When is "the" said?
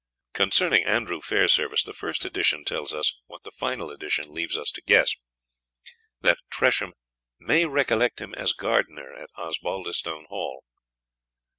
1.85-1.93, 3.43-3.51